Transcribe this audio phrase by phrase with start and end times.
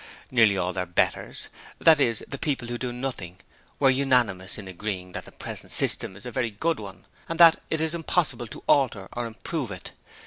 [0.31, 1.47] Nearly all their betters
[1.77, 3.37] that is, the people who do nothing
[3.79, 7.61] were unanimous in agreeing that the present system is a very good one and that
[7.69, 9.91] it is impossible to alter or improve it.